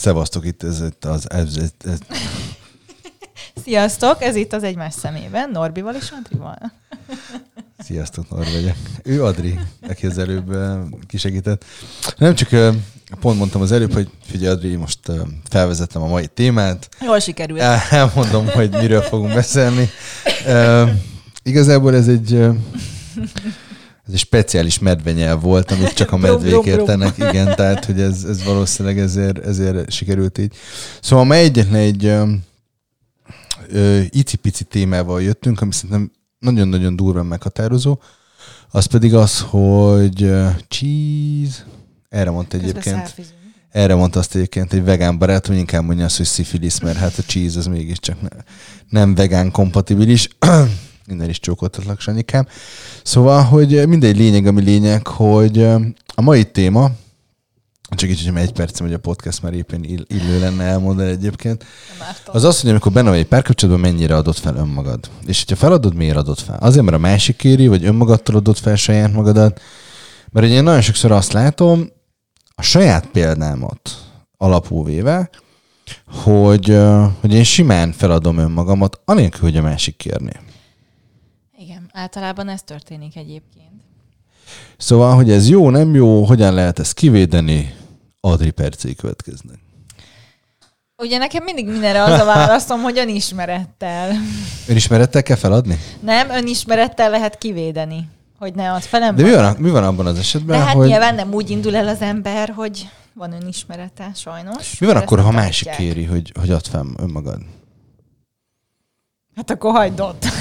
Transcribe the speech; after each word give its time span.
Szevasztok, 0.00 0.46
itt 0.46 0.62
ez, 0.62 0.80
itt 0.80 1.04
az... 1.04 1.30
Ez, 1.30 1.56
ez, 1.56 1.70
ez. 1.84 1.98
Sziasztok, 3.64 4.22
ez 4.22 4.36
itt 4.36 4.52
az 4.52 4.62
egymás 4.62 4.94
szemében, 4.94 5.50
Norbival 5.50 5.94
és 5.94 6.10
Andrival. 6.10 6.72
Sziasztok, 7.86 8.30
Norbi 8.30 8.52
vagyok. 8.52 8.76
Ő 9.02 9.24
Adri, 9.24 9.58
aki 9.88 10.06
az 10.06 10.18
előbb 10.18 10.56
kisegített. 11.06 11.64
Nem 12.16 12.34
csak 12.34 12.48
pont 13.20 13.38
mondtam 13.38 13.60
az 13.60 13.72
előbb, 13.72 13.92
hogy 13.92 14.10
figyelj 14.22 14.54
Adri, 14.54 14.76
most 14.76 14.98
felvezettem 15.48 16.02
a 16.02 16.06
mai 16.06 16.26
témát. 16.26 16.88
Jól 17.00 17.18
sikerült. 17.18 17.60
Elmondom, 17.90 18.46
hogy 18.46 18.70
miről 18.70 19.02
fogunk 19.02 19.34
beszélni. 19.34 19.88
Igazából 21.42 21.94
ez 21.94 22.08
egy 22.08 22.48
ez 24.10 24.16
egy 24.16 24.22
speciális 24.22 24.78
medvenyel 24.78 25.36
volt, 25.36 25.70
amit 25.70 25.92
csak 25.92 26.12
a 26.12 26.16
medvék 26.16 26.64
értenek, 26.64 27.18
igen, 27.18 27.54
tehát 27.56 27.84
hogy 27.84 28.00
ez, 28.00 28.24
ez 28.24 28.44
valószínűleg 28.44 28.98
ezért, 28.98 29.38
ezért 29.38 29.90
sikerült 29.90 30.38
így. 30.38 30.54
Szóval 31.00 31.24
ma 31.24 31.34
egyetlen 31.34 31.80
egy 31.80 32.04
ö, 32.04 32.32
ö, 33.68 34.00
icipici 34.08 34.64
témával 34.64 35.22
jöttünk, 35.22 35.60
ami 35.60 35.72
szerintem 35.72 36.10
nagyon-nagyon 36.38 36.96
durván 36.96 37.26
meghatározó, 37.26 37.98
az 38.70 38.84
pedig 38.84 39.14
az, 39.14 39.40
hogy 39.40 40.22
uh, 40.22 40.50
cheese, 40.68 41.64
erre 42.08 42.30
mondta 42.30 42.56
egyébként, 42.56 43.14
erre 43.70 43.94
mondta 43.94 44.18
azt 44.18 44.34
egyébként 44.34 44.72
egy 44.72 44.84
vegán 44.84 45.18
barátom, 45.18 45.50
hogy 45.50 45.60
inkább 45.60 45.84
mondja 45.84 46.04
azt, 46.04 46.16
hogy 46.16 46.26
szifilisz, 46.26 46.80
mert 46.80 46.98
hát 46.98 47.18
a 47.18 47.22
cheese 47.22 47.58
az 47.58 47.66
mégiscsak 47.66 48.20
ne, 48.20 48.28
nem 48.88 49.14
vegán 49.14 49.50
kompatibilis. 49.50 50.28
Minden 51.06 51.28
is 51.28 51.40
csókoltatlak, 51.40 52.00
Sanyikám. 52.00 52.46
Szóval, 53.02 53.42
hogy 53.42 53.88
mindegy 53.88 54.16
lényeg, 54.16 54.46
ami 54.46 54.62
lényeg, 54.62 55.06
hogy 55.06 55.62
a 56.14 56.22
mai 56.22 56.44
téma, 56.44 56.90
csak 57.96 58.10
így, 58.10 58.26
hogy 58.26 58.36
egy 58.36 58.52
percem, 58.52 58.86
hogy 58.86 58.94
a 58.94 58.98
podcast 58.98 59.42
már 59.42 59.52
éppen 59.52 59.84
illő 60.06 60.38
lenne 60.38 60.64
elmondani 60.64 61.10
egyébként. 61.10 61.64
Az 62.26 62.44
az, 62.44 62.60
hogy 62.60 62.70
amikor 62.70 62.92
benne 62.92 63.10
vagy 63.10 63.18
egy 63.18 63.26
párkapcsolatban, 63.26 63.90
mennyire 63.90 64.16
adott 64.16 64.38
fel 64.38 64.56
önmagad. 64.56 65.10
És 65.26 65.38
hogyha 65.38 65.56
feladod, 65.56 65.94
miért 65.94 66.16
adod 66.16 66.38
fel? 66.38 66.56
Azért, 66.60 66.84
mert 66.84 66.96
a 66.96 67.00
másik 67.00 67.36
kéri, 67.36 67.66
vagy 67.66 67.84
önmagadtól 67.84 68.36
adott 68.36 68.58
fel 68.58 68.76
saját 68.76 69.12
magadat. 69.12 69.60
Mert 70.32 70.46
ugye 70.46 70.54
én 70.54 70.62
nagyon 70.62 70.80
sokszor 70.80 71.12
azt 71.12 71.32
látom, 71.32 71.90
a 72.54 72.62
saját 72.62 73.06
példámat 73.06 73.80
alapul 74.36 74.84
véve, 74.84 75.30
hogy, 76.06 76.78
hogy 77.20 77.34
én 77.34 77.44
simán 77.44 77.92
feladom 77.92 78.38
önmagamat, 78.38 79.00
anélkül, 79.04 79.40
hogy 79.40 79.56
a 79.56 79.62
másik 79.62 79.96
kérné. 79.96 80.32
Általában 82.00 82.48
ez 82.48 82.62
történik 82.62 83.16
egyébként. 83.16 83.82
Szóval, 84.76 85.14
hogy 85.14 85.30
ez 85.30 85.48
jó, 85.48 85.70
nem 85.70 85.94
jó, 85.94 86.24
hogyan 86.24 86.54
lehet 86.54 86.78
ezt 86.78 86.94
kivédeni, 86.94 87.74
Adri 88.20 88.50
percé 88.50 88.94
következnek. 88.94 89.58
Ugye 90.96 91.18
nekem 91.18 91.44
mindig 91.44 91.66
mindenre 91.66 92.02
az 92.02 92.20
a 92.20 92.24
válaszom, 92.24 92.82
hogy 92.82 92.98
önismerettel. 92.98 94.12
Önismerettel 94.68 95.22
kell 95.22 95.36
feladni? 95.36 95.78
Nem, 96.00 96.30
önismerettel 96.30 97.10
lehet 97.10 97.38
kivédeni. 97.38 98.08
Hogy 98.38 98.54
ne 98.54 98.72
az 98.72 98.84
felem. 98.84 99.16
De 99.16 99.22
mi 99.22 99.30
van, 99.30 99.56
mi 99.58 99.70
van 99.70 99.84
abban 99.84 100.06
az 100.06 100.18
esetben, 100.18 100.58
De 100.58 100.64
hát 100.64 100.74
hogy... 100.74 100.88
nyilván 100.88 101.14
nem 101.14 101.32
úgy 101.32 101.50
indul 101.50 101.76
el 101.76 101.88
az 101.88 102.00
ember, 102.00 102.52
hogy 102.56 102.88
van 103.14 103.32
önismerete, 103.32 104.10
sajnos. 104.14 104.78
Mi 104.78 104.86
van 104.86 104.96
akkor, 104.96 105.20
ha 105.20 105.30
másik 105.30 105.70
kéri, 105.70 106.04
hogy, 106.04 106.32
hogy 106.38 106.50
add 106.50 106.64
fel 106.70 106.86
önmagad? 106.96 107.40
Hát 109.36 109.50
akkor 109.50 109.72
hagyd 109.72 110.00
ott. 110.00 110.24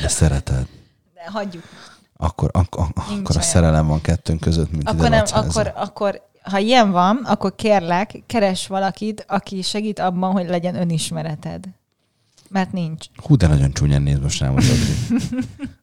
De 0.00 0.08
szereted. 0.08 0.66
De 1.14 1.30
hagyjuk 1.30 1.64
akkor, 2.22 2.50
akkor, 2.52 2.86
akkor 2.94 3.36
a 3.36 3.40
szerelem 3.40 3.86
van 3.86 4.00
kettőnk 4.00 4.40
között, 4.40 4.70
mint 4.70 4.88
akkor 4.88 5.08
nem, 5.08 5.24
akkor, 5.32 5.72
akkor, 5.76 6.20
ha 6.42 6.58
ilyen 6.58 6.90
van, 6.90 7.16
akkor 7.16 7.54
kérlek, 7.54 8.22
keres 8.26 8.66
valakit, 8.66 9.24
aki 9.28 9.62
segít 9.62 9.98
abban, 9.98 10.32
hogy 10.32 10.48
legyen 10.48 10.74
önismereted. 10.74 11.64
Mert 12.48 12.72
nincs. 12.72 13.06
Hú, 13.16 13.36
de 13.36 13.46
nagyon 13.46 13.72
csúnyán 13.72 14.02
néz 14.02 14.18
most 14.18 14.40
rám 14.40 14.56
az 14.56 14.68
Adri. 14.68 15.18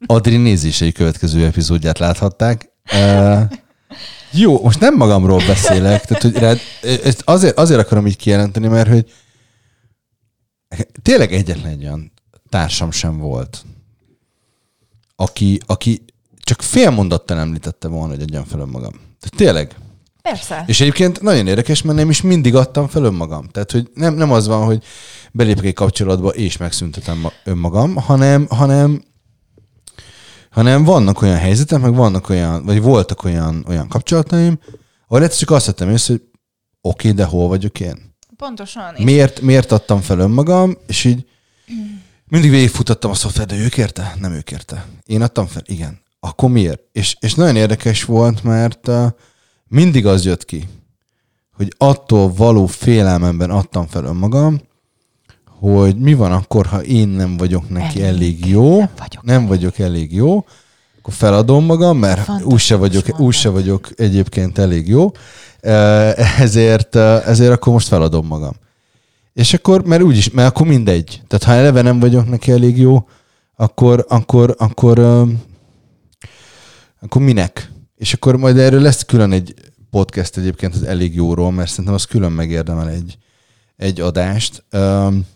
Adri 0.06 0.38
nézései 0.38 0.92
következő 0.92 1.46
epizódját 1.46 2.00
láthatták. 2.00 2.70
Uh, 2.94 3.42
jó, 4.32 4.62
most 4.62 4.80
nem 4.80 4.96
magamról 4.96 5.42
beszélek, 5.48 6.06
tehát 6.06 6.24
hogy 6.24 6.38
rád, 6.38 6.60
ezt 7.04 7.22
azért, 7.26 7.58
azért 7.58 7.80
akarom 7.80 8.08
így 8.08 8.18
kijelenteni, 8.18 8.68
mert 8.68 8.90
hogy 8.90 9.14
tényleg 11.02 11.34
egyetlen 11.34 11.72
egy 11.72 11.84
olyan 11.84 12.12
társam 12.50 12.92
sem 12.92 13.18
volt, 13.18 13.66
aki, 15.20 15.60
aki 15.66 16.06
csak 16.44 16.62
fél 16.62 16.90
mondattal 16.90 17.38
említette 17.38 17.88
volna, 17.88 18.14
hogy 18.14 18.22
adjam 18.22 18.44
fel 18.44 18.60
önmagam. 18.60 18.92
Tehát 18.92 19.36
tényleg. 19.36 19.76
Persze. 20.22 20.64
És 20.68 20.82
egyébként 20.82 21.22
nagyon 21.22 21.48
érdekes, 21.48 21.82
mert 21.82 21.98
nem 21.98 22.10
is 22.10 22.22
mindig 22.22 22.56
adtam 22.56 22.88
fel 22.88 23.04
önmagam. 23.04 23.48
Tehát, 23.48 23.72
hogy 23.72 23.90
nem, 23.94 24.14
nem 24.14 24.32
az 24.32 24.48
van, 24.48 24.66
hogy 24.66 24.84
belépek 25.32 25.66
egy 25.66 25.74
kapcsolatba 25.74 26.30
és 26.30 26.58
megszüntetem 26.58 27.28
önmagam, 27.44 27.96
hanem, 27.96 28.48
hanem 28.50 29.02
hanem 30.50 30.84
vannak 30.84 31.22
olyan 31.22 31.38
helyzetek, 31.38 31.82
meg 31.82 31.96
vannak 31.96 32.30
olyan, 32.30 32.66
vagy 32.66 32.82
voltak 32.82 33.24
olyan, 33.24 33.66
olyan 33.68 33.88
kapcsolataim, 33.88 34.60
ahol 35.08 35.24
egyszer 35.24 35.40
csak 35.40 35.52
azt 35.52 35.66
vettem 35.66 35.90
észre, 35.90 36.14
hogy 36.14 36.24
oké, 36.82 37.10
okay, 37.10 37.12
de 37.12 37.26
hol 37.26 37.48
vagyok 37.48 37.80
én? 37.80 38.16
Pontosan. 38.38 38.96
Miért, 38.98 39.42
miért 39.42 39.72
adtam 39.72 40.02
fel 40.02 40.20
önmagam, 40.20 40.78
és 40.88 41.04
így 41.04 41.26
mindig 42.28 42.50
végigfutottam 42.50 43.12
a 43.12 43.14
szoftvert, 43.14 43.50
de 43.50 43.56
ő 43.56 43.68
kérte? 43.68 44.16
Nem 44.20 44.32
ő 44.32 44.42
kérte. 44.42 44.86
Én 45.06 45.22
adtam 45.22 45.46
fel? 45.48 45.62
Igen 45.66 46.06
akkor 46.28 46.50
miért? 46.50 46.82
És, 46.92 47.16
és 47.20 47.34
nagyon 47.34 47.56
érdekes 47.56 48.04
volt, 48.04 48.44
mert 48.44 48.88
uh, 48.88 49.06
mindig 49.68 50.06
az 50.06 50.26
jött 50.26 50.46
ki, 50.46 50.68
hogy 51.56 51.74
attól 51.78 52.34
való 52.34 52.66
félelmemben 52.66 53.50
adtam 53.50 53.88
fel 53.88 54.04
önmagam, 54.04 54.62
hogy 55.60 55.96
mi 55.96 56.14
van 56.14 56.32
akkor, 56.32 56.66
ha 56.66 56.84
én 56.84 57.08
nem 57.08 57.38
vagyok 57.38 57.70
neki 57.70 58.04
elég, 58.04 58.16
elég 58.16 58.46
jó, 58.46 58.78
nem 58.78 58.90
vagyok, 58.98 59.24
nem 59.24 59.36
elég. 59.36 59.48
vagyok 59.48 59.80
elég 59.80 60.14
jó, 60.14 60.46
akkor 61.00 61.14
feladom 61.14 61.66
magam, 61.66 61.98
mert 61.98 62.30
úgyse 62.44 62.76
vagyok, 62.76 63.20
úgy 63.20 63.34
se 63.34 63.50
vagyok 63.50 63.90
egyébként 63.96 64.58
elég 64.58 64.88
jó, 64.88 65.12
ezért, 66.40 66.96
ezért 66.96 67.52
akkor 67.52 67.74
most 67.74 67.88
feladom 67.88 68.28
magam. 68.28 68.54
És 69.38 69.54
akkor, 69.54 69.86
mert 69.86 70.02
úgyis, 70.02 70.30
mert 70.30 70.50
akkor 70.50 70.68
mindegy. 70.68 71.22
Tehát 71.28 71.44
ha 71.44 71.52
eleve 71.52 71.82
nem 71.82 72.00
vagyok 72.00 72.30
neki 72.30 72.52
elég 72.52 72.78
jó, 72.78 73.08
akkor, 73.56 74.06
akkor, 74.10 74.56
akkor 74.58 75.00
akkor 77.00 77.22
minek? 77.22 77.72
És 77.96 78.14
akkor 78.14 78.38
majd 78.38 78.58
erről 78.58 78.82
lesz 78.82 79.06
külön 79.06 79.32
egy 79.32 79.54
podcast 79.90 80.38
egyébként 80.38 80.76
az 80.76 80.84
elég 80.84 81.16
jóról, 81.16 81.52
mert 81.52 81.70
szerintem 81.70 81.94
az 81.94 82.06
külön 82.06 82.32
megérdemel 82.32 82.90
egy, 82.90 83.18
egy 83.76 84.02
adást. 84.02 84.64
Um, 84.72 85.28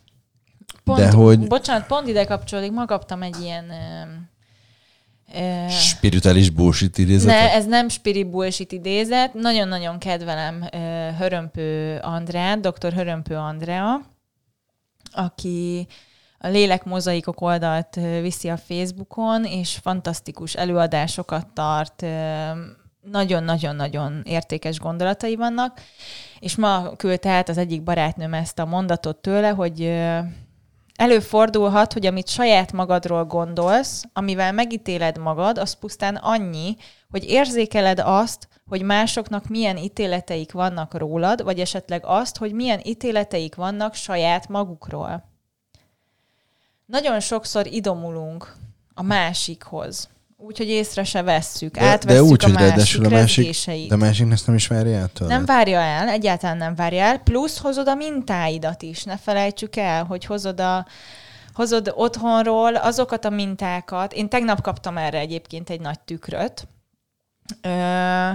pont, 0.83 0.99
de 0.99 1.11
hogy... 1.11 1.47
Bocsánat, 1.47 1.87
pont 1.87 2.07
ide 2.07 2.25
kapcsolódik, 2.25 2.71
ma 2.71 2.85
kaptam 2.85 3.21
egy 3.21 3.41
ilyen 3.41 3.65
spirituális 5.69 6.49
bullshit 6.49 6.97
idézet? 6.97 7.27
Ne, 7.27 7.51
ez 7.53 7.65
nem 7.65 7.89
spirit 7.89 8.29
bullshit 8.29 8.71
idézet. 8.71 9.33
Nagyon-nagyon 9.33 9.99
kedvelem 9.99 10.67
Hörömpő 11.17 11.99
Andrát, 12.01 12.59
dr. 12.59 12.93
Hörömpő 12.93 13.35
Andrea, 13.35 14.01
aki 15.11 15.87
a 16.39 16.47
Lélek 16.47 16.83
Mozaikok 16.83 17.41
oldalt 17.41 17.95
viszi 18.21 18.49
a 18.49 18.57
Facebookon, 18.57 19.45
és 19.45 19.77
fantasztikus 19.81 20.55
előadásokat 20.55 21.47
tart, 21.47 22.05
nagyon-nagyon-nagyon 23.01 24.21
értékes 24.25 24.79
gondolatai 24.79 25.35
vannak, 25.35 25.81
és 26.39 26.55
ma 26.55 26.95
küldte 26.95 27.29
át 27.29 27.49
az 27.49 27.57
egyik 27.57 27.83
barátnőm 27.83 28.33
ezt 28.33 28.59
a 28.59 28.65
mondatot 28.65 29.17
tőle, 29.17 29.49
hogy 29.49 29.79
előfordulhat, 31.01 31.93
hogy 31.93 32.05
amit 32.05 32.27
saját 32.27 32.71
magadról 32.71 33.25
gondolsz, 33.25 34.03
amivel 34.13 34.51
megítéled 34.51 35.17
magad, 35.17 35.57
az 35.57 35.73
pusztán 35.73 36.15
annyi, 36.15 36.75
hogy 37.09 37.23
érzékeled 37.29 37.99
azt, 37.99 38.47
hogy 38.67 38.81
másoknak 38.81 39.47
milyen 39.47 39.77
ítéleteik 39.77 40.51
vannak 40.51 40.97
rólad, 40.97 41.43
vagy 41.43 41.59
esetleg 41.59 42.01
azt, 42.05 42.37
hogy 42.37 42.53
milyen 42.53 42.79
ítéleteik 42.83 43.55
vannak 43.55 43.93
saját 43.93 44.47
magukról 44.47 45.29
nagyon 46.91 47.19
sokszor 47.19 47.67
idomulunk 47.67 48.55
a 48.93 49.01
másikhoz. 49.01 50.09
Úgyhogy 50.43 50.67
észre 50.67 51.03
se 51.03 51.21
vesszük, 51.21 51.73
de, 51.73 51.81
átvesszük 51.81 52.21
de 52.21 52.31
úgy, 52.31 52.43
a 52.43 52.45
hogy 52.45 52.75
másik 52.75 53.05
a 53.05 53.09
másik, 53.09 53.87
De 53.87 53.93
a 53.93 53.97
másik 53.97 54.31
ezt 54.31 54.45
nem 54.45 54.55
is 54.55 54.67
várja 54.67 54.97
el 54.97 55.07
tőle. 55.07 55.33
Nem 55.33 55.45
várja 55.45 55.79
el, 55.79 56.07
egyáltalán 56.07 56.57
nem 56.57 56.75
várja 56.75 57.03
el, 57.03 57.17
plusz 57.17 57.59
hozod 57.59 57.87
a 57.87 57.95
mintáidat 57.95 58.81
is, 58.81 59.03
ne 59.03 59.17
felejtsük 59.17 59.75
el, 59.75 60.03
hogy 60.03 60.25
hozod 60.25 60.59
a, 60.59 60.85
hozod 61.53 61.91
otthonról 61.95 62.75
azokat 62.75 63.25
a 63.25 63.29
mintákat. 63.29 64.13
Én 64.13 64.29
tegnap 64.29 64.61
kaptam 64.61 64.97
erre 64.97 65.19
egyébként 65.19 65.69
egy 65.69 65.81
nagy 65.81 65.99
tükröt. 65.99 66.67
Ö, 67.61 68.29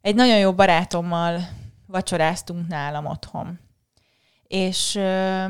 egy 0.00 0.14
nagyon 0.14 0.38
jó 0.38 0.54
barátommal 0.54 1.48
vacsoráztunk 1.86 2.68
nálam 2.68 3.06
otthon. 3.06 3.58
És 4.46 4.94
ö, 4.94 5.44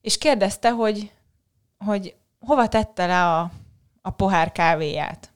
és 0.00 0.18
kérdezte, 0.18 0.70
hogy, 0.70 1.12
hogy 1.84 2.14
hova 2.46 2.68
tette 2.68 3.06
le 3.06 3.24
a, 3.24 3.50
a 4.02 4.10
pohár 4.10 4.52
kávéját. 4.52 5.32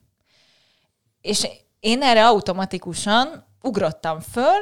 És 1.21 1.47
én 1.79 2.01
erre 2.01 2.27
automatikusan 2.27 3.45
ugrottam 3.61 4.19
föl, 4.19 4.61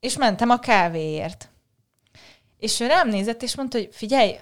és 0.00 0.16
mentem 0.16 0.50
a 0.50 0.58
kávéért. 0.58 1.50
És 2.58 2.80
ő 2.80 2.86
rám 2.86 3.08
nézett, 3.08 3.42
és 3.42 3.56
mondta, 3.56 3.78
hogy 3.78 3.88
figyelj, 3.92 4.38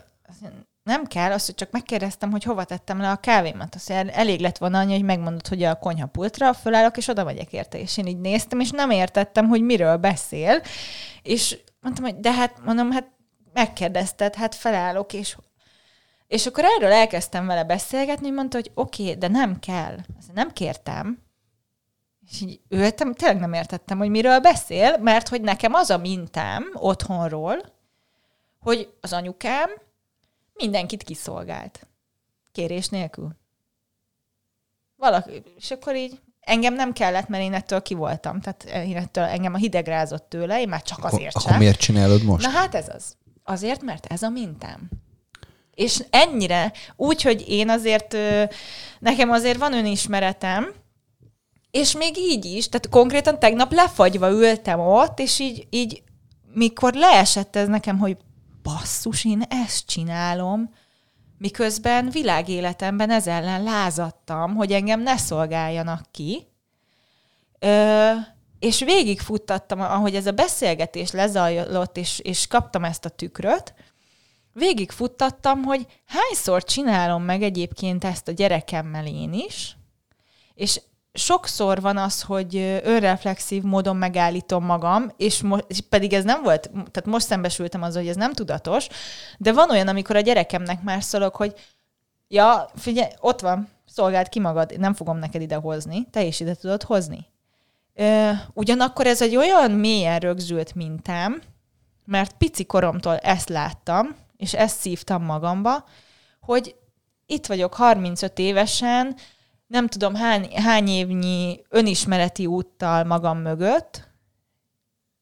nem 0.83 1.05
kell, 1.05 1.33
azt, 1.33 1.47
hogy 1.47 1.55
csak 1.55 1.71
megkérdeztem, 1.71 2.31
hogy 2.31 2.43
hova 2.43 2.65
tettem 2.65 3.01
le 3.01 3.11
a 3.11 3.17
kávémat. 3.17 3.75
Azt 3.75 3.91
elég 3.91 4.41
lett 4.41 4.59
volna 4.59 4.79
annyi, 4.79 4.93
hogy 4.93 5.05
megmondod, 5.05 5.47
hogy 5.47 5.63
a 5.63 5.79
konyhapultra 5.79 6.53
fölállok, 6.53 6.97
és 6.97 7.09
oda 7.09 7.25
megyek 7.25 7.53
érte. 7.53 7.79
És 7.79 7.97
én 7.97 8.07
így 8.07 8.21
néztem, 8.21 8.61
és 8.61 8.71
nem 8.71 8.91
értettem, 8.91 9.49
hogy 9.49 9.63
miről 9.63 9.97
beszél. 9.97 10.63
És 11.23 11.59
mondtam, 11.81 12.05
hogy 12.05 12.17
de 12.17 12.33
hát, 12.33 12.65
mondom, 12.65 12.91
hát 12.91 13.11
megkérdezted, 13.53 14.35
hát 14.35 14.55
felállok, 14.55 15.13
és 15.13 15.37
és 16.35 16.47
akkor 16.47 16.65
erről 16.65 16.93
elkezdtem 16.93 17.47
vele 17.47 17.65
beszélgetni, 17.65 18.27
hogy 18.27 18.35
mondta, 18.37 18.57
hogy 18.57 18.71
oké, 18.75 19.03
okay, 19.03 19.15
de 19.15 19.29
nem 19.29 19.59
kell. 19.59 19.97
Ezt 20.19 20.33
nem 20.33 20.53
kértem. 20.53 21.23
És 22.31 22.41
így 22.41 22.61
ültem, 22.69 23.15
tényleg 23.15 23.41
nem 23.41 23.53
értettem, 23.53 23.99
hogy 23.99 24.09
miről 24.09 24.41
beszél, 24.41 24.99
mert 24.99 25.29
hogy 25.29 25.41
nekem 25.41 25.75
az 25.75 25.91
a 25.91 25.99
mintám 25.99 26.71
otthonról, 26.73 27.57
hogy 28.59 28.95
az 29.01 29.13
anyukám 29.13 29.71
mindenkit 30.55 31.03
kiszolgált. 31.03 31.87
Kérés 32.53 32.89
nélkül. 32.89 33.37
Valaki, 34.97 35.43
és 35.57 35.71
akkor 35.71 35.97
így 35.97 36.21
engem 36.41 36.75
nem 36.75 36.93
kellett, 36.93 37.29
mert 37.29 37.43
én 37.43 37.55
ettől 37.55 37.83
ki 37.83 37.95
voltam. 37.95 38.41
Tehát 38.41 38.65
én 38.65 38.97
ettől 38.97 39.25
engem 39.25 39.55
a 39.55 39.59
hideg 39.59 39.87
rázott 39.87 40.29
tőle, 40.29 40.61
én 40.61 40.69
már 40.69 40.83
csak 40.83 41.05
azért 41.05 41.35
Akkor, 41.35 41.47
akkor 41.47 41.59
miért 41.59 41.79
csinálod 41.79 42.23
most? 42.23 42.47
Na 42.47 42.53
hát 42.53 42.75
ez 42.75 42.89
az. 42.89 43.17
Azért, 43.43 43.83
mert 43.83 44.07
ez 44.07 44.23
a 44.23 44.29
mintám. 44.29 44.89
És 45.75 46.05
ennyire, 46.11 46.73
úgy, 46.97 47.23
hogy 47.23 47.45
én 47.49 47.69
azért, 47.69 48.17
nekem 48.99 49.31
azért 49.31 49.59
van 49.59 49.73
önismeretem, 49.73 50.73
és 51.71 51.97
még 51.97 52.19
így 52.19 52.45
is, 52.45 52.69
tehát 52.69 52.89
konkrétan 52.89 53.39
tegnap 53.39 53.73
lefagyva 53.73 54.31
ültem 54.31 54.81
ott, 54.81 55.19
és 55.19 55.39
így, 55.39 55.67
így 55.71 56.03
mikor 56.53 56.95
leesett 56.95 57.57
ez 57.57 57.69
nekem, 57.69 57.99
hogy 57.99 58.17
basszus, 58.63 59.25
én 59.25 59.43
ezt 59.49 59.87
csinálom, 59.87 60.71
miközben 61.39 62.11
világéletemben 62.11 63.11
ez 63.11 63.27
ellen 63.27 63.63
lázadtam, 63.63 64.55
hogy 64.55 64.73
engem 64.73 65.01
ne 65.01 65.17
szolgáljanak 65.17 66.07
ki, 66.11 66.47
Ö, 67.65 68.13
és 68.59 68.81
végigfuttattam, 68.81 69.81
ahogy 69.81 70.15
ez 70.15 70.27
a 70.27 70.33
beszélgetés 70.33 71.11
lezajlott, 71.11 71.97
és, 71.97 72.19
és 72.19 72.47
kaptam 72.47 72.85
ezt 72.85 73.05
a 73.05 73.09
tükröt, 73.09 73.75
végigfuttattam, 74.55 75.63
hogy 75.63 75.87
hányszor 76.07 76.65
csinálom 76.65 77.23
meg 77.23 77.43
egyébként 77.43 78.05
ezt 78.05 78.29
a 78.29 78.33
gyerekemmel 78.33 79.07
én 79.07 79.33
is, 79.33 79.77
és 80.55 80.81
sokszor 81.13 81.81
van 81.81 81.97
az, 81.97 82.23
hogy 82.23 82.57
önreflexív 82.83 83.63
módon 83.63 83.97
megállítom 83.97 84.65
magam, 84.65 85.11
és, 85.17 85.43
mo- 85.43 85.65
és 85.69 85.81
pedig 85.89 86.13
ez 86.13 86.25
nem 86.25 86.43
volt, 86.43 86.71
tehát 86.71 87.05
most 87.05 87.27
szembesültem 87.27 87.83
az, 87.83 87.95
hogy 87.95 88.09
ez 88.09 88.17
nem 88.17 88.33
tudatos, 88.33 88.87
de 89.39 89.53
van 89.53 89.71
olyan, 89.71 89.89
amikor 89.89 90.17
a 90.17 90.21
gyerekemnek 90.21 90.83
már 90.83 91.03
szólok, 91.03 91.37
hogy 91.37 91.55
ja, 92.29 92.71
figyelj, 92.75 93.11
ott 93.21 93.41
van, 93.41 93.69
szolgáld 93.87 94.29
ki 94.29 94.41
magad, 94.41 94.79
nem 94.79 94.95
fogom 94.95 95.19
neked 95.19 95.43
ide 95.43 95.57
hozni, 95.57 96.07
te 96.11 96.23
is 96.23 96.41
ide 96.41 96.55
tudod 96.55 96.83
hozni. 96.83 97.27
Ö, 97.95 98.31
ugyanakkor 98.53 99.07
ez 99.07 99.23
egy 99.23 99.37
olyan 99.37 99.71
mélyen 99.71 100.19
rögzült 100.19 100.75
mintám, 100.75 101.43
mert 102.05 102.37
pici 102.37 102.65
koromtól 102.65 103.17
ezt 103.17 103.49
láttam, 103.49 104.17
és 104.45 104.55
ezt 104.55 104.79
szívtam 104.81 105.25
magamba, 105.25 105.85
hogy 106.41 106.77
itt 107.27 107.47
vagyok 107.47 107.75
35 107.75 108.39
évesen, 108.39 109.17
nem 109.67 109.89
tudom 109.89 110.15
hány, 110.15 110.53
hány 110.57 110.89
évnyi 110.89 111.63
önismereti 111.69 112.47
úttal 112.47 113.05
magam 113.05 113.39
mögött, 113.39 114.09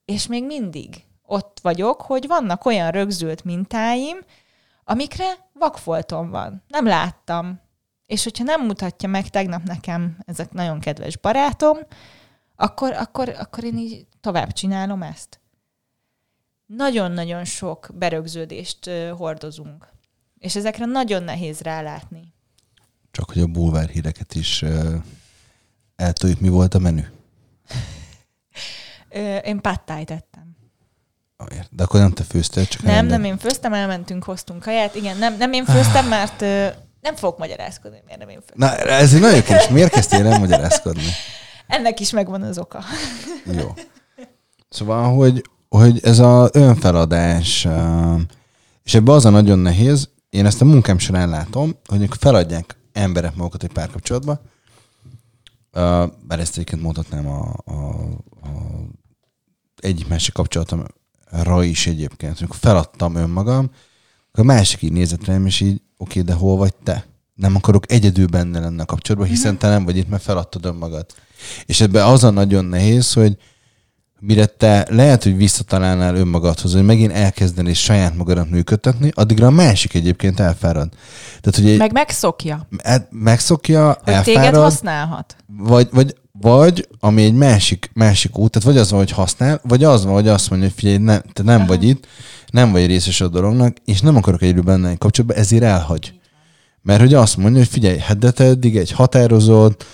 és 0.05 0.27
még 0.27 0.45
mindig 0.45 1.05
ott 1.23 1.59
vagyok, 1.63 2.03
hogy 2.03 2.27
vannak 2.27 2.65
olyan 2.65 2.91
rögzült 2.91 3.45
mintáim, 3.45 4.19
amikre 4.85 5.51
vakfoltom 5.53 6.31
van. 6.31 6.63
Nem 6.69 6.87
láttam. 6.87 7.61
És 8.07 8.25
hogyha 8.25 8.45
nem 8.45 8.67
mutatja 8.67 9.09
meg 9.09 9.29
tegnap 9.29 9.63
nekem 9.63 10.19
ezek 10.27 10.53
nagyon 10.53 10.81
kedves 10.81 11.17
barátom, 11.17 11.79
akkor, 12.57 12.93
akkor, 12.93 13.29
akkor 13.29 13.65
én 13.65 13.77
így 13.77 14.07
tovább 14.21 14.53
csinálom 14.53 15.03
ezt. 15.03 15.42
Nagyon-nagyon 16.77 17.45
sok 17.45 17.89
berögződést 17.95 18.91
hordozunk. 19.17 19.89
És 20.39 20.57
ezekre 20.57 20.85
nagyon 20.85 21.23
nehéz 21.23 21.61
rálátni. 21.61 22.35
Csak 23.11 23.31
hogy 23.31 23.43
a 23.43 23.47
bulvár 23.47 23.89
híreket 23.89 24.35
is 24.35 24.65
eltoljuk, 25.97 26.41
mi 26.41 26.49
volt 26.49 26.75
a 26.75 26.79
menü? 26.79 27.03
Én 29.45 29.61
pattájt 29.61 30.07
tettem. 30.07 30.57
De 31.71 31.83
akkor 31.83 32.01
nem 32.01 32.13
te 32.13 32.23
főztél, 32.23 32.67
csak 32.67 32.83
Nem, 32.83 33.07
nem 33.07 33.25
én 33.25 33.39
főztem, 33.39 33.73
elmentünk, 33.73 34.25
hoztunk 34.25 34.63
kaját. 34.63 34.95
Igen, 34.95 35.19
nem, 35.19 35.37
nem 35.37 35.53
én 35.53 35.65
főztem, 35.65 36.09
mert 36.09 36.41
nem 37.01 37.15
fogok 37.15 37.39
magyarázkodni, 37.39 38.03
miért 38.05 38.19
nem 38.21 38.29
én 38.29 38.39
főztem. 38.39 38.59
Na, 38.59 38.77
ez 38.77 39.15
egy 39.15 39.21
nagyon 39.21 39.43
kérdés. 39.43 39.69
Miért 39.69 39.93
kezdtél 39.93 40.23
nem 40.23 40.41
magyarázkodni? 40.41 41.09
Ennek 41.67 42.01
is 42.01 42.11
megvan 42.11 42.43
az 42.43 42.59
oka. 42.59 42.85
Jó. 43.45 43.75
Szóval, 44.69 45.15
hogy, 45.15 45.43
hogy 45.79 46.01
ez 46.03 46.19
az 46.19 46.51
önfeladás, 46.53 47.69
és 48.83 48.95
ebben 48.95 49.15
az 49.15 49.25
a 49.25 49.31
nagyon 49.31 49.59
nehéz, 49.59 50.09
én 50.31 50.47
ezt 50.47 50.61
a 50.61 50.65
munkám 50.65 50.99
során 50.99 51.29
látom, 51.29 51.75
hogy 51.87 52.09
feladják 52.19 52.77
emberek 52.93 53.35
magukat 53.35 53.63
egy 53.63 53.73
párkapcsolatba, 53.73 54.41
bár 56.27 56.41
ezt 56.41 56.55
egyébként 56.55 56.83
mondhatnám 56.83 57.29
a, 57.29 57.55
a, 57.65 57.73
a 58.43 58.49
egyik 59.77 60.09
másik 60.09 60.35
kapcsolatomra 60.35 61.63
is 61.63 61.87
egyébként, 61.87 62.39
amikor 62.39 62.57
feladtam 62.57 63.15
önmagam, 63.15 63.71
akkor 64.33 64.45
a 64.45 64.53
másik 64.55 64.83
így 64.83 64.93
nézett 64.93 65.25
rám, 65.25 65.47
és 65.47 65.61
így, 65.61 65.83
oké, 65.97 66.21
okay, 66.21 66.23
de 66.23 66.41
hol 66.41 66.57
vagy 66.57 66.75
te? 66.75 67.07
Nem 67.35 67.57
akarok 67.57 67.93
egyedül 67.93 68.27
benne 68.27 68.61
lenni 68.61 68.81
a 68.81 68.85
kapcsolatban, 68.85 69.31
hiszen 69.31 69.59
te 69.59 69.69
nem 69.69 69.85
vagy 69.85 69.97
itt, 69.97 70.09
mert 70.09 70.23
feladtad 70.23 70.65
önmagad. 70.65 71.07
És 71.67 71.81
ebben 71.81 72.07
az 72.07 72.25
a 72.25 72.31
nagyon 72.31 72.65
nehéz, 72.65 73.13
hogy 73.13 73.37
mire 74.25 74.47
te 74.47 74.87
lehet, 74.91 75.23
hogy 75.23 75.37
visszatalálnál 75.37 76.17
önmagadhoz, 76.17 76.73
hogy 76.73 76.85
megint 76.85 77.13
elkezdenél 77.13 77.75
saját 77.75 78.17
magadat 78.17 78.51
működtetni, 78.51 79.11
addigra 79.15 79.47
a 79.47 79.51
másik 79.51 79.95
egyébként 79.95 80.41
elfárad. 80.41 80.89
Tehát, 81.41 81.61
hogy 81.61 81.71
egy, 81.71 81.79
Meg 81.79 81.93
megszokja. 81.93 82.67
E- 82.77 83.09
megszokja, 83.11 83.87
hogy 83.87 84.13
elfárad. 84.15 84.25
téged 84.25 84.55
használhat. 84.55 85.37
Vagy, 85.47 85.89
vagy, 85.93 86.17
vagy, 86.41 86.89
ami 87.01 87.23
egy 87.23 87.35
másik, 87.35 87.91
másik 87.95 88.39
út, 88.39 88.51
tehát 88.51 88.69
vagy 88.69 88.79
az 88.79 88.91
van, 88.91 88.99
hogy 88.99 89.11
használ, 89.11 89.61
vagy 89.63 89.85
az 89.85 90.05
van, 90.05 90.15
hogy 90.15 90.29
azt 90.29 90.51
mondja, 90.51 90.69
hogy 90.69 90.79
figyelj, 90.79 90.99
ne, 90.99 91.20
te 91.20 91.43
nem 91.43 91.58
Aha. 91.58 91.67
vagy 91.67 91.85
itt, 91.85 92.06
nem 92.51 92.73
vagy 92.73 92.87
részes 92.87 93.20
a 93.20 93.29
dolognak, 93.29 93.77
és 93.85 94.01
nem 94.01 94.17
akarok 94.17 94.43
egyről 94.43 94.63
benne 94.63 94.89
egy 94.89 94.99
kapcsolatban, 94.99 95.41
ezért 95.41 95.63
elhagy. 95.63 96.15
Mert 96.82 97.01
hogy 97.01 97.15
azt 97.15 97.37
mondja, 97.37 97.58
hogy 97.58 97.69
figyelj, 97.69 97.99
hát 97.99 98.19
de 98.19 98.31
te 98.31 98.44
eddig 98.44 98.77
egy 98.77 98.91
határozott, 98.91 99.85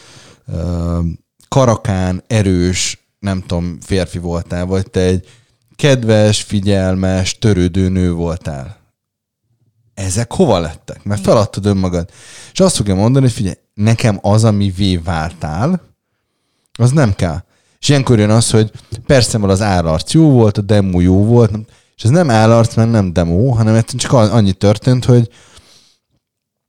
karakán, 1.49 2.23
erős, 2.27 2.98
nem 3.19 3.41
tudom, 3.41 3.79
férfi 3.81 4.19
voltál, 4.19 4.67
vagy 4.67 4.91
te 4.91 5.01
egy 5.01 5.29
kedves, 5.77 6.43
figyelmes, 6.43 7.39
törődő 7.39 7.89
nő 7.89 8.13
voltál. 8.13 8.77
Ezek 9.95 10.33
hova 10.33 10.59
lettek? 10.59 11.05
Mert 11.05 11.23
feladtad 11.23 11.67
önmagad. 11.67 12.11
És 12.53 12.61
azt 12.61 12.77
fogja 12.77 12.95
mondani, 12.95 13.25
hogy 13.25 13.35
figyelj, 13.35 13.57
nekem 13.75 14.19
az, 14.23 14.45
ami 14.45 15.01
váltál, 15.05 15.81
az 16.79 16.91
nem 16.91 17.15
kell. 17.15 17.45
És 17.79 17.89
ilyenkor 17.89 18.19
jön 18.19 18.31
az, 18.31 18.51
hogy 18.51 18.71
persze 19.07 19.39
az 19.39 19.61
állarc 19.61 20.13
jó 20.13 20.31
volt, 20.31 20.59
a 20.59 20.63
demo 20.63 21.01
jó 21.01 21.25
volt, 21.25 21.53
és 21.97 22.05
ez 22.05 22.11
nem 22.11 22.31
állarc, 22.31 22.75
mert 22.75 22.91
nem 22.91 23.13
demo, 23.13 23.51
hanem 23.51 23.75
egyszerűen 23.75 24.11
csak 24.11 24.33
annyi 24.33 24.53
történt, 24.53 25.05
hogy 25.05 25.31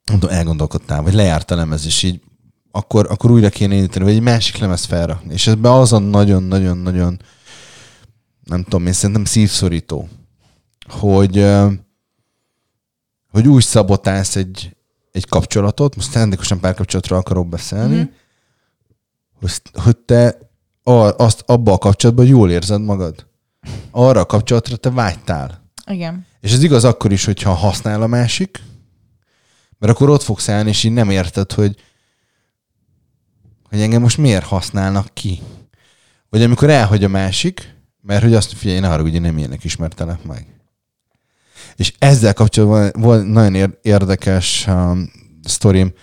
nem 0.03 0.19
tudom, 0.19 0.35
elgondolkodtál, 0.35 1.01
vagy 1.01 1.13
lejárt 1.13 1.51
a 1.51 1.55
lemez, 1.55 1.85
és 1.85 2.03
így 2.03 2.21
akkor, 2.71 3.07
akkor 3.09 3.31
újra 3.31 3.49
kéne 3.49 3.75
indítani, 3.75 4.05
vagy 4.05 4.13
egy 4.13 4.21
másik 4.21 4.57
lemez 4.57 4.85
felrakni. 4.85 5.33
És 5.33 5.47
ebben 5.47 5.71
az 5.71 5.93
a 5.93 5.99
nagyon-nagyon-nagyon, 5.99 7.21
nem 8.43 8.63
tudom, 8.63 8.85
én 8.85 8.93
szerintem 8.93 9.25
szívszorító, 9.25 10.07
hogy, 10.89 11.45
hogy 13.31 13.47
úgy 13.47 13.63
szabotálsz 13.63 14.35
egy, 14.35 14.75
egy 15.11 15.27
kapcsolatot, 15.27 15.95
most 15.95 16.11
szándékosan 16.11 16.59
párkapcsolatról 16.59 17.19
akarok 17.19 17.47
beszélni, 17.47 17.95
mm-hmm. 17.95 18.11
hogy, 19.39 19.61
hogy 19.73 19.97
te 19.97 20.37
azt 21.17 21.43
abba 21.45 21.73
a 21.73 21.77
kapcsolatban 21.77 22.25
jól 22.25 22.51
érzed 22.51 22.81
magad. 22.81 23.27
Arra 23.91 24.19
a 24.19 24.25
kapcsolatra 24.25 24.75
te 24.75 24.89
vágytál. 24.89 25.71
Igen. 25.85 26.25
És 26.41 26.53
ez 26.53 26.63
igaz 26.63 26.83
akkor 26.83 27.11
is, 27.11 27.25
hogyha 27.25 27.53
használ 27.53 28.01
a 28.01 28.07
másik, 28.07 28.63
mert 29.77 29.93
akkor 29.93 30.09
ott 30.09 30.21
fogsz 30.23 30.49
állni, 30.49 30.69
és 30.69 30.83
így 30.83 30.91
nem 30.91 31.09
érted, 31.09 31.51
hogy 31.51 31.75
hogy 33.69 33.81
engem 33.81 34.01
most 34.01 34.17
miért 34.17 34.45
használnak 34.45 35.07
ki. 35.13 35.41
Vagy 36.29 36.43
amikor 36.43 36.69
elhagy 36.69 37.03
a 37.03 37.07
másik, 37.07 37.75
mert 38.01 38.23
hogy 38.23 38.33
azt 38.33 38.53
figyelj, 38.53 38.79
ne 38.79 38.87
haragudj, 38.87 39.17
nem 39.17 39.37
ilyenek 39.37 39.63
ismertelek 39.63 40.23
meg. 40.23 40.45
És 41.75 41.93
ezzel 41.99 42.33
kapcsolatban 42.33 43.01
volt 43.01 43.27
nagyon 43.27 43.77
érdekes 43.81 44.65
um, 44.67 45.11
sztorim. 45.43 45.93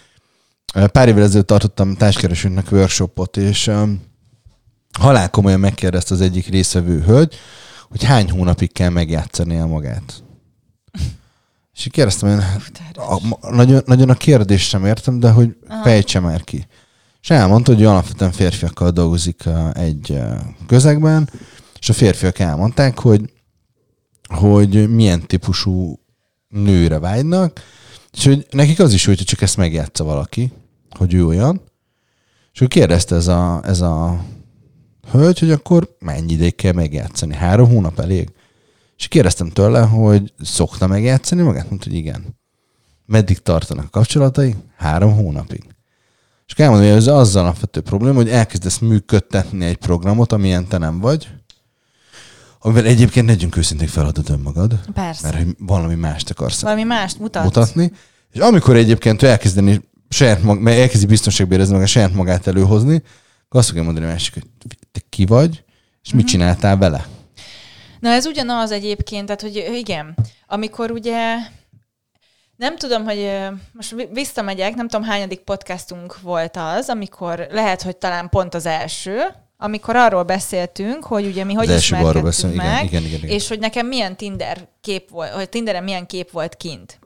Pár 0.92 1.08
évvel 1.08 1.22
ezelőtt 1.22 1.46
tartottam 1.46 1.96
társkeresőnknek 1.96 2.72
workshopot, 2.72 3.36
és 3.36 3.66
um, 3.66 4.02
halál 4.98 5.30
komolyan 5.30 5.60
megkérdezte 5.60 6.14
az 6.14 6.20
egyik 6.20 6.46
részvevő 6.46 7.00
hölgy, 7.00 7.34
hogy 7.88 8.04
hány 8.04 8.30
hónapig 8.30 8.72
kell 8.72 8.88
megjátszania 8.88 9.66
magát. 9.66 10.22
És 11.74 11.88
kérdeztem, 11.90 12.42
a, 12.94 13.14
a, 13.40 13.54
nagyon, 13.54 13.82
nagyon 13.86 14.10
a 14.10 14.14
kérdést 14.14 14.68
sem 14.68 14.84
értem, 14.84 15.20
de 15.20 15.30
hogy 15.30 15.56
Aha. 15.68 15.82
fejtse 15.82 16.20
már 16.20 16.44
ki. 16.44 16.66
És 17.26 17.32
elmondta, 17.32 17.72
hogy 17.72 17.84
alapvetően 17.84 18.32
férfiakkal 18.32 18.90
dolgozik 18.90 19.42
egy 19.72 20.18
közegben, 20.66 21.30
és 21.78 21.88
a 21.88 21.92
férfiak 21.92 22.38
elmondták, 22.38 22.98
hogy, 22.98 23.32
hogy 24.28 24.88
milyen 24.94 25.26
típusú 25.26 25.98
nőre 26.48 26.98
vágynak, 26.98 27.60
és 28.12 28.24
hogy 28.24 28.46
nekik 28.50 28.80
az 28.80 28.92
is, 28.92 29.04
hogy 29.04 29.16
csak 29.16 29.40
ezt 29.40 29.56
megjátsza 29.56 30.04
valaki, 30.04 30.52
hogy 30.90 31.14
ő 31.14 31.26
olyan. 31.26 31.60
És 32.52 32.60
akkor 32.60 32.68
kérdezte 32.68 33.14
ez 33.14 33.26
a, 33.26 33.60
ez 33.64 33.80
a 33.80 34.24
hölgy, 35.10 35.38
hogy 35.38 35.50
akkor 35.50 35.96
mennyi 35.98 36.32
ideig 36.32 36.54
kell 36.54 36.72
megjátszani? 36.72 37.34
Három 37.34 37.68
hónap 37.68 37.98
elég? 38.00 38.32
És 38.96 39.08
kérdeztem 39.08 39.50
tőle, 39.50 39.80
hogy 39.80 40.32
szokta 40.42 40.86
megjátszani 40.86 41.42
magát? 41.42 41.68
Mondta, 41.68 41.88
hogy 41.88 41.98
igen. 41.98 42.24
Meddig 43.06 43.38
tartanak 43.38 43.84
a 43.84 43.90
kapcsolatai? 43.90 44.54
Három 44.76 45.14
hónapig. 45.14 45.75
És 46.46 46.54
kell 46.54 46.68
mondani, 46.68 46.88
hogy 46.88 46.98
ez 46.98 47.06
azzal 47.06 47.42
alapvető 47.42 47.80
probléma, 47.80 48.14
hogy 48.14 48.28
elkezdesz 48.28 48.78
működtetni 48.78 49.64
egy 49.64 49.76
programot, 49.76 50.32
amilyen 50.32 50.68
te 50.68 50.78
nem 50.78 51.00
vagy, 51.00 51.28
amivel 52.58 52.84
egyébként 52.84 53.26
legyünk 53.26 53.56
őszintén 53.56 53.88
feladod 53.88 54.30
önmagad. 54.30 54.80
Persze. 54.94 55.26
Mert 55.26 55.44
hogy 55.44 55.54
valami 55.58 55.94
mást 55.94 56.30
akarsz 56.30 56.60
valami 56.62 56.82
mást 56.82 57.18
mutat. 57.18 57.44
mutatni. 57.44 57.92
És 58.32 58.40
amikor 58.40 58.76
egyébként 58.76 59.22
ő 59.22 59.26
elkezdeni 59.26 59.80
saját 60.08 60.42
mag, 60.42 60.60
mert 60.60 60.78
elkezdi 60.78 61.06
biztonságba 61.06 61.54
érezni 61.54 61.82
a 61.82 61.86
saját 61.86 62.14
magát 62.14 62.46
előhozni, 62.46 63.02
akkor 63.44 63.60
azt 63.60 63.68
fogja 63.68 63.82
mondani 63.82 64.06
a 64.06 64.08
másik, 64.08 64.34
hogy 64.34 64.44
te 64.92 65.00
ki 65.08 65.24
vagy, 65.24 65.64
és 66.02 66.12
mit 66.12 66.22
mhm. 66.22 66.30
csináltál 66.30 66.76
vele? 66.76 67.06
Na 68.00 68.08
ez 68.08 68.26
ugyanaz 68.26 68.70
egyébként, 68.70 69.26
tehát 69.26 69.40
hogy 69.40 69.70
igen, 69.74 70.14
amikor 70.46 70.90
ugye 70.90 71.36
nem 72.56 72.76
tudom, 72.76 73.04
hogy 73.04 73.30
most 73.72 74.08
visszamegyek, 74.12 74.74
nem 74.74 74.88
tudom 74.88 75.06
hányadik 75.06 75.40
podcastunk 75.40 76.20
volt 76.20 76.56
az, 76.56 76.88
amikor 76.88 77.46
lehet, 77.50 77.82
hogy 77.82 77.96
talán 77.96 78.28
pont 78.28 78.54
az 78.54 78.66
első, 78.66 79.20
amikor 79.58 79.96
arról 79.96 80.22
beszéltünk, 80.22 81.04
hogy 81.04 81.26
ugye 81.26 81.44
mi 81.44 81.52
hogy 81.52 81.70
ismerkedtünk 81.70 82.54
meg, 82.54 82.84
igen, 82.84 83.02
igen, 83.02 83.02
igen, 83.02 83.18
igen. 83.18 83.30
és 83.30 83.48
hogy 83.48 83.58
nekem 83.58 83.86
milyen 83.86 84.16
Tinder 84.16 84.68
kép 84.80 85.10
volt, 85.10 85.30
hogy 85.30 85.48
Tinderen 85.48 85.84
milyen 85.84 86.06
kép 86.06 86.30
volt 86.30 86.56
kint. 86.56 86.98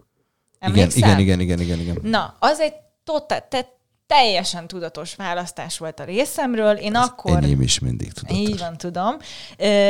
Igen, 0.66 0.90
igen, 0.94 1.18
igen, 1.18 1.40
igen, 1.40 1.60
igen, 1.60 1.78
igen. 1.78 1.98
Na, 2.02 2.36
az 2.38 2.60
egy 2.60 2.74
totál, 3.04 3.48
te, 3.48 3.66
teljesen 4.06 4.66
tudatos 4.66 5.14
választás 5.14 5.78
volt 5.78 6.00
a 6.00 6.04
részemről. 6.04 6.76
Én 6.76 6.96
Ez 6.96 7.02
akkor... 7.02 7.36
Enyém 7.36 7.60
is 7.60 7.78
mindig 7.78 8.12
tudatos. 8.12 8.38
Így 8.38 8.58
van, 8.58 8.76
tudom. 8.76 9.16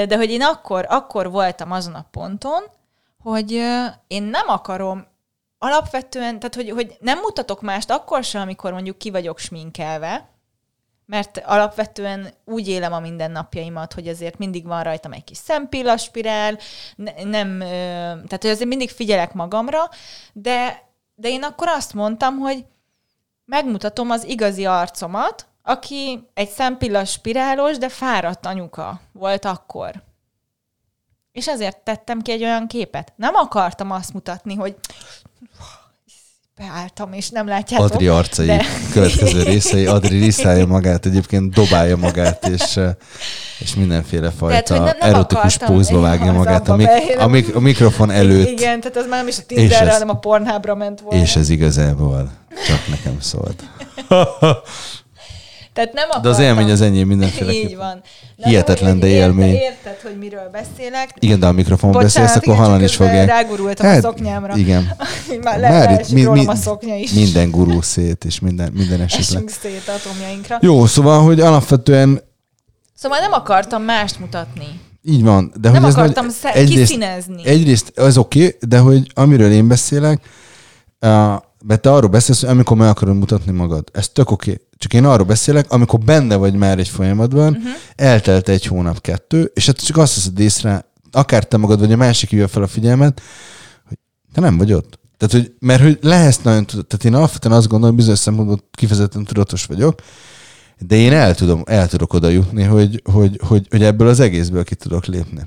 De 0.06 0.16
hogy 0.16 0.30
én 0.30 0.42
akkor, 0.42 0.86
akkor 0.88 1.30
voltam 1.30 1.70
azon 1.70 1.94
a 1.94 2.08
ponton, 2.10 2.62
hogy 3.22 3.50
én 4.06 4.22
nem 4.22 4.48
akarom 4.48 5.06
alapvetően, 5.62 6.38
tehát 6.38 6.54
hogy, 6.54 6.70
hogy 6.70 6.96
nem 7.00 7.18
mutatok 7.18 7.60
mást 7.60 7.90
akkor 7.90 8.24
sem, 8.24 8.40
amikor 8.40 8.72
mondjuk 8.72 8.98
ki 8.98 9.10
vagyok 9.10 9.38
sminkelve, 9.38 10.28
mert 11.06 11.38
alapvetően 11.44 12.28
úgy 12.44 12.68
élem 12.68 12.92
a 12.92 13.00
mindennapjaimat, 13.00 13.92
hogy 13.92 14.08
azért 14.08 14.38
mindig 14.38 14.66
van 14.66 14.82
rajtam 14.82 15.12
egy 15.12 15.24
kis 15.24 15.36
szempillaspirál, 15.36 16.58
nem, 17.24 17.58
tehát 17.58 18.38
hogy 18.40 18.50
azért 18.50 18.68
mindig 18.68 18.90
figyelek 18.90 19.32
magamra, 19.32 19.88
de, 20.32 20.88
de 21.14 21.28
én 21.28 21.42
akkor 21.42 21.68
azt 21.68 21.94
mondtam, 21.94 22.38
hogy 22.38 22.64
megmutatom 23.44 24.10
az 24.10 24.24
igazi 24.24 24.66
arcomat, 24.66 25.46
aki 25.62 26.28
egy 26.34 26.48
szempillaspirálos, 26.48 27.78
de 27.78 27.88
fáradt 27.88 28.46
anyuka 28.46 29.00
volt 29.12 29.44
akkor. 29.44 30.02
És 31.32 31.48
ezért 31.48 31.78
tettem 31.78 32.20
ki 32.20 32.32
egy 32.32 32.42
olyan 32.42 32.66
képet. 32.66 33.12
Nem 33.16 33.34
akartam 33.34 33.90
azt 33.90 34.12
mutatni, 34.12 34.54
hogy 34.54 34.76
beálltam, 36.60 37.12
és 37.12 37.28
nem 37.28 37.46
látjátok. 37.46 37.90
Adri 37.90 38.08
arcai 38.08 38.46
de... 38.46 38.64
következő 38.92 39.42
részei. 39.42 39.86
Adri 39.86 40.18
riszálja 40.18 40.66
magát, 40.66 41.06
egyébként 41.06 41.54
dobálja 41.54 41.96
magát, 41.96 42.48
és, 42.48 42.80
és 43.58 43.74
mindenféle 43.74 44.30
fajta 44.30 44.62
tehát, 44.62 44.84
nem, 44.84 44.96
nem 45.00 45.14
erotikus 45.14 45.58
pózba 45.58 46.00
vágja 46.00 46.32
magát 46.32 46.68
a, 46.68 46.76
mik- 46.76 47.16
a, 47.18 47.26
mik- 47.26 47.54
a 47.54 47.60
mikrofon 47.60 48.10
előtt. 48.10 48.48
Igen, 48.48 48.80
tehát 48.80 48.96
az 48.96 49.06
már 49.08 49.18
nem 49.18 49.28
is 49.28 49.38
a 49.38 49.42
Tinderre, 49.46 49.92
hanem 49.92 50.08
a 50.08 50.18
Pornhubra 50.18 50.74
ment 50.74 51.00
volna. 51.00 51.22
És 51.22 51.36
ez 51.36 51.50
igazából 51.50 52.30
csak 52.66 52.88
nekem 52.88 53.20
szólt. 53.20 53.62
Tehát 55.72 55.92
nem 55.92 56.08
akartam. 56.08 56.22
De 56.22 56.28
az 56.28 56.38
élmény 56.38 56.70
az 56.70 56.80
enyém 56.80 57.06
mindenféle. 57.06 57.52
Így 57.52 57.76
van. 57.76 58.02
Na, 58.36 58.46
Hihetetlen, 58.46 58.98
de 58.98 59.06
élmény. 59.06 59.54
Érted, 59.54 60.00
hogy 60.02 60.18
miről 60.18 60.48
beszélek. 60.52 61.14
Igen, 61.18 61.40
de 61.40 61.46
a 61.46 61.52
mikrofon 61.52 61.92
beszélsz, 61.92 62.36
akkor 62.36 62.56
hallani 62.56 62.84
is 62.84 62.96
fogják. 62.96 63.26
Rágurultam 63.26 63.86
hát, 63.86 63.98
a 63.98 64.00
szoknyámra. 64.00 64.56
Igen. 64.56 64.92
Már, 65.42 65.58
le, 65.58 65.68
Már 65.68 66.00
itt 66.00 66.12
mi, 66.12 66.24
mi, 66.24 66.46
a 66.46 66.54
szoknya 66.54 66.96
is. 66.96 67.12
Minden 67.12 67.50
gurul 67.50 67.82
szét, 67.82 68.24
és 68.24 68.40
minden, 68.40 68.72
minden 68.72 69.00
esetleg. 69.00 69.26
Esünk 69.28 69.50
szét 69.50 69.88
atomjainkra. 69.88 70.58
Jó, 70.60 70.86
szóval, 70.86 71.22
hogy 71.22 71.40
alapvetően... 71.40 72.22
Szóval 72.94 73.18
nem 73.18 73.32
akartam 73.32 73.82
mást 73.82 74.18
mutatni. 74.18 74.80
Így 75.02 75.22
van. 75.22 75.52
De 75.60 75.70
nem 75.70 75.82
hogy 75.82 75.92
akartam 75.92 76.26
ez 76.26 76.38
nagy, 76.42 76.52
egyrészt, 76.54 76.78
kiszínezni. 76.78 77.46
Egyrészt 77.46 77.98
az 77.98 78.18
oké, 78.18 78.46
okay, 78.46 78.56
de 78.68 78.78
hogy 78.78 79.10
amiről 79.14 79.50
én 79.50 79.68
beszélek, 79.68 80.20
uh, 81.00 81.34
mert 81.64 81.80
te 81.80 81.92
arról 81.92 82.10
beszélsz, 82.10 82.40
hogy 82.40 82.48
amikor 82.48 82.76
meg 82.76 82.88
akarod 82.88 83.16
mutatni 83.16 83.52
magad. 83.52 83.88
Ez 83.92 84.08
tök 84.08 84.30
oké. 84.30 84.50
Okay. 84.50 84.64
Csak 84.76 84.94
én 84.94 85.04
arról 85.04 85.26
beszélek, 85.26 85.72
amikor 85.72 85.98
benne 85.98 86.36
vagy 86.36 86.54
már 86.54 86.78
egy 86.78 86.88
folyamatban, 86.88 87.52
uh-huh. 87.52 87.72
eltelt 87.96 88.48
egy 88.48 88.66
hónap, 88.66 89.00
kettő, 89.00 89.50
és 89.54 89.66
hát 89.66 89.84
csak 89.84 89.96
azt 89.96 90.14
hiszed 90.14 90.38
észre, 90.38 90.84
akár 91.10 91.44
te 91.44 91.56
magad, 91.56 91.80
vagy 91.80 91.92
a 91.92 91.96
másik 91.96 92.30
hívja 92.30 92.48
fel 92.48 92.62
a 92.62 92.66
figyelmet, 92.66 93.20
hogy 93.88 93.98
te 94.32 94.40
nem 94.40 94.56
vagy 94.56 94.72
ott. 94.72 94.98
Tehát, 95.16 95.34
hogy, 95.34 95.54
mert 95.58 95.82
hogy 95.82 95.98
lehetsz 96.00 96.40
nagyon 96.42 96.66
tudat, 96.66 96.86
tehát 96.86 97.04
én 97.04 97.14
alapvetően 97.14 97.54
azt 97.54 97.68
gondolom, 97.68 97.88
hogy 97.88 97.98
bizonyos 98.04 98.18
szempontból 98.18 98.60
kifejezetten 98.72 99.24
tudatos 99.24 99.64
vagyok, 99.64 100.00
de 100.78 100.96
én 100.96 101.12
el, 101.12 101.34
tudom, 101.34 101.62
el 101.66 101.88
tudok 101.88 102.12
oda 102.12 102.28
jutni, 102.28 102.62
hogy, 102.62 103.02
hogy, 103.12 103.40
hogy, 103.46 103.66
hogy 103.70 103.82
ebből 103.82 104.08
az 104.08 104.20
egészből 104.20 104.64
ki 104.64 104.74
tudok 104.74 105.04
lépni. 105.04 105.40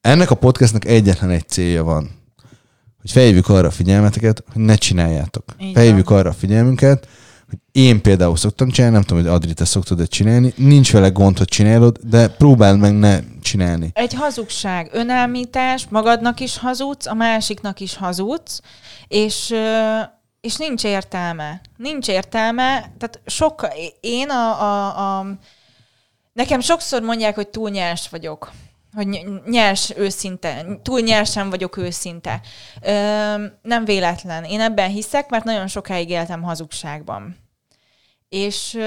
Ennek 0.00 0.30
a 0.30 0.34
podcastnak 0.34 0.84
egyetlen 0.84 1.30
egy 1.30 1.48
célja 1.48 1.84
van, 1.84 2.10
hogy 3.00 3.10
fejjük 3.10 3.48
arra 3.48 3.66
a 3.66 3.70
figyelmeteket, 3.70 4.42
hogy 4.52 4.62
ne 4.62 4.74
csináljátok. 4.74 5.44
Fejjük 5.74 6.10
arra 6.10 6.30
a 6.30 6.32
figyelmünket, 6.32 7.08
hogy 7.48 7.58
én 7.72 8.02
például 8.02 8.36
szoktam 8.36 8.70
csinálni, 8.70 8.96
nem 8.96 9.04
tudom, 9.04 9.22
hogy 9.22 9.32
Adri, 9.32 9.54
te 9.54 9.64
szoktad-e 9.64 10.04
csinálni, 10.04 10.52
nincs 10.56 10.92
vele 10.92 11.08
gond, 11.08 11.38
hogy 11.38 11.48
csinálod, 11.48 11.98
de 12.02 12.28
próbáld 12.28 12.78
meg 12.78 12.98
ne 12.98 13.18
csinálni. 13.42 13.90
Egy 13.92 14.14
hazugság, 14.14 14.88
önelmítás, 14.92 15.86
magadnak 15.88 16.40
is 16.40 16.58
hazudsz, 16.58 17.06
a 17.06 17.14
másiknak 17.14 17.80
is 17.80 17.96
hazudsz, 17.96 18.60
és 19.08 19.54
és 20.40 20.56
nincs 20.56 20.84
értelme. 20.84 21.60
Nincs 21.76 22.08
értelme. 22.08 22.92
Tehát 22.98 23.20
sok, 23.26 23.68
én 24.00 24.30
a, 24.30 24.62
a, 24.62 25.18
a, 25.18 25.26
nekem 26.32 26.60
sokszor 26.60 27.02
mondják, 27.02 27.34
hogy 27.34 27.48
túl 27.48 27.70
nyers 27.70 28.08
vagyok 28.08 28.50
hogy 28.94 29.26
nyers 29.46 29.92
őszinte, 29.96 30.66
túl 30.82 31.00
nyersen 31.00 31.50
vagyok 31.50 31.76
őszinte. 31.76 32.40
Ö, 32.82 32.90
nem 33.62 33.84
véletlen. 33.84 34.44
Én 34.44 34.60
ebben 34.60 34.90
hiszek, 34.90 35.30
mert 35.30 35.44
nagyon 35.44 35.66
sokáig 35.66 36.10
éltem 36.10 36.42
hazugságban. 36.42 37.36
És, 38.28 38.78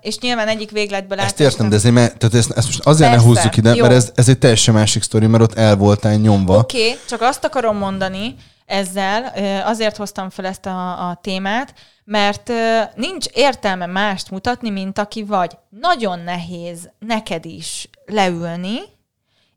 és 0.00 0.18
nyilván 0.18 0.48
egyik 0.48 0.70
végletből 0.70 1.20
Ezt 1.20 1.40
értem, 1.40 1.68
de 1.68 1.76
ez 1.76 1.84
egy, 1.84 1.94
tehát 1.94 2.34
ezt, 2.34 2.50
ezt 2.50 2.66
most 2.66 2.80
azért 2.86 3.10
Persze, 3.10 3.24
ne 3.24 3.30
húzzuk 3.32 3.56
ide, 3.56 3.74
jó. 3.74 3.82
mert 3.82 3.94
ez, 3.94 4.12
ez 4.14 4.28
egy 4.28 4.38
teljesen 4.38 4.74
másik 4.74 5.02
sztori, 5.02 5.26
mert 5.26 5.42
ott 5.42 5.54
el 5.54 5.76
voltál 5.76 6.14
nyomva. 6.14 6.58
Oké, 6.58 6.88
okay, 6.88 6.98
csak 7.08 7.20
azt 7.20 7.44
akarom 7.44 7.76
mondani 7.76 8.34
ezzel, 8.66 9.32
azért 9.64 9.96
hoztam 9.96 10.30
fel 10.30 10.44
ezt 10.44 10.66
a, 10.66 11.08
a 11.08 11.18
témát, 11.22 11.74
mert 12.04 12.52
nincs 12.94 13.26
értelme 13.26 13.86
mást 13.86 14.30
mutatni, 14.30 14.70
mint 14.70 14.98
aki 14.98 15.22
vagy. 15.22 15.56
Nagyon 15.80 16.18
nehéz 16.18 16.90
neked 16.98 17.44
is 17.44 17.88
leülni, 18.06 18.78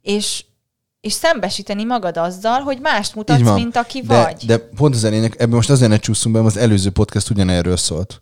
és, 0.10 0.46
és 1.02 1.14
szembesíteni 1.14 1.84
magad 1.84 2.18
azzal, 2.18 2.60
hogy 2.60 2.80
mást 2.80 3.16
mutatsz, 3.16 3.54
mint 3.54 3.76
aki 3.76 4.02
de, 4.02 4.24
vagy. 4.24 4.46
De 4.46 4.58
pont 4.58 4.96
az 4.96 5.04
elények, 5.04 5.34
ebben 5.34 5.56
most 5.56 5.70
azért 5.70 5.90
ne 5.90 5.98
csúszunk 5.98 6.36
be, 6.36 6.42
az 6.42 6.58
előző 6.58 6.90
podcast 6.90 7.30
ugyanerről 7.30 7.78
szólt. 7.78 8.22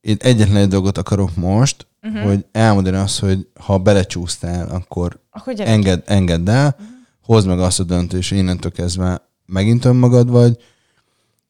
Én 0.00 0.16
egyetlen 0.18 0.56
egy 0.56 0.68
dolgot 0.68 0.98
akarok 0.98 1.36
most, 1.36 1.86
uh-huh. 2.02 2.22
hogy 2.22 2.44
elmondani 2.52 2.96
azt, 2.96 3.18
hogy 3.18 3.46
ha 3.60 3.78
belecsúsztál, 3.78 4.68
akkor, 4.68 5.20
akkor 5.30 5.54
enged, 5.56 6.02
engedd 6.06 6.50
el, 6.50 6.66
uh-huh. 6.66 6.86
hozd 7.24 7.46
meg 7.46 7.60
azt 7.60 7.80
a 7.80 7.84
döntést, 7.84 8.28
hogy 8.28 8.38
innentől 8.38 8.72
kezdve 8.72 9.28
megint 9.46 9.84
önmagad 9.84 10.30
vagy, 10.30 10.56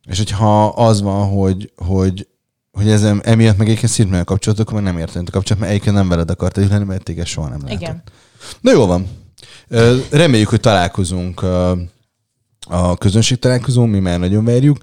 és 0.07 0.19
hogyha 0.19 0.67
az 0.67 1.03
van, 1.03 1.29
hogy, 1.29 1.73
hogy, 1.77 2.29
hogy 2.73 2.89
ez 2.89 3.03
emiatt 3.03 3.57
meg 3.57 3.67
egyébként 3.67 3.93
szintén 3.93 4.21
a 4.21 4.25
kapcsolatok, 4.25 4.71
akkor 4.71 4.83
nem 4.83 4.99
érteni 4.99 5.27
a 5.29 5.31
kapcsolat, 5.31 5.61
mert 5.61 5.73
egyébként 5.73 5.97
nem 5.97 6.09
veled 6.09 6.31
akart 6.31 6.59
együtt 6.59 6.87
mert 6.87 7.03
téged 7.03 7.27
soha 7.27 7.49
nem 7.49 7.61
látott. 7.61 7.81
Igen. 7.81 8.03
Na 8.61 8.71
jó 8.71 8.87
van. 8.87 9.21
Reméljük, 10.11 10.49
hogy 10.49 10.61
találkozunk 10.61 11.43
a 12.69 12.97
közönség 12.99 13.39
találkozón, 13.39 13.89
mi 13.89 13.99
már 13.99 14.19
nagyon 14.19 14.45
várjuk. 14.45 14.79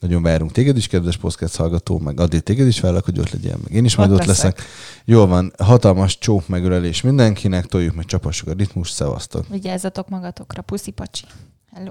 Nagyon 0.00 0.22
várunk 0.22 0.52
téged 0.52 0.76
is, 0.76 0.86
kedves 0.86 1.16
podcast 1.16 1.56
hallgató, 1.56 1.98
meg 1.98 2.20
Adi 2.20 2.40
téged 2.40 2.66
is 2.66 2.80
várlak, 2.80 3.04
hogy 3.04 3.18
ott 3.18 3.30
legyen, 3.30 3.58
meg 3.62 3.72
én 3.72 3.84
is 3.84 3.96
majd 3.96 4.10
Ott 4.10 4.20
ott 4.20 4.26
leszek. 4.26 4.56
leszek. 4.56 4.70
Jól 5.04 5.26
van, 5.26 5.52
hatalmas 5.58 6.18
csók 6.18 6.48
megölelés 6.48 7.00
mindenkinek, 7.00 7.66
toljuk 7.66 7.94
meg, 7.94 8.04
csapassuk 8.04 8.48
a 8.48 8.52
ritmus, 8.52 8.90
szevasztok! 8.90 9.48
Vigyázzatok 9.48 10.08
magatokra. 10.08 10.62
Puszi 10.62 10.90
pacsi. 10.90 11.24
Hello. 11.72 11.90